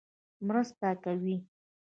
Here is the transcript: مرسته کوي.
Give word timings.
مرسته 0.47 0.89
کوي. 1.03 1.35